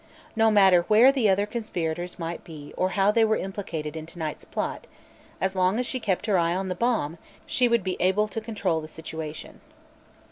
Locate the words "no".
0.35-0.49